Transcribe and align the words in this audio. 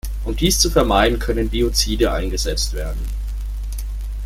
Um 0.25 0.35
dies 0.35 0.57
zu 0.57 0.71
vermeiden, 0.71 1.19
können 1.19 1.47
Biozide 1.51 2.11
eingesetzt 2.11 2.73
werden. 2.73 3.05